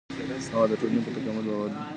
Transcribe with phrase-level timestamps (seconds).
[0.53, 1.83] هغه د ټولني په تکامل باور درلود.